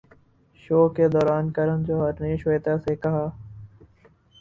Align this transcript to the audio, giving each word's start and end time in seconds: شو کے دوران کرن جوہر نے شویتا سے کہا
شو 0.63 0.79
کے 0.95 1.07
دوران 1.09 1.51
کرن 1.55 1.83
جوہر 1.87 2.13
نے 2.21 2.35
شویتا 2.43 2.77
سے 2.85 2.95
کہا 3.03 3.25